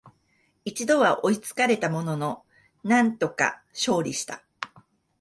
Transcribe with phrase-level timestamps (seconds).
[0.65, 2.43] 一度は追いつかれたものの、
[2.83, 4.41] なんとか勝利した